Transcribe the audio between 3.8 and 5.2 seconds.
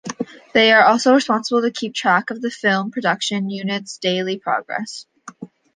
daily progress.